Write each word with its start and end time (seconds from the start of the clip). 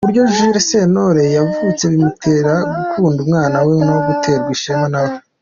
Uburyo 0.03 0.23
Jules 0.35 0.65
Sentore 0.69 1.23
yavutse 1.37 1.83
bimutera 1.91 2.53
gukunda 2.75 3.17
umwana 3.25 3.57
we 3.67 3.75
no 3.87 3.97
guterwa 4.07 4.47
ishema 4.55 4.87
na 4.93 4.99
we. 5.05 5.13